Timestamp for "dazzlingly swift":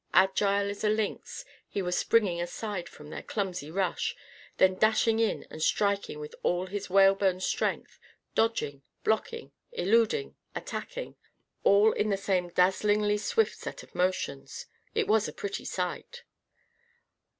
12.49-13.55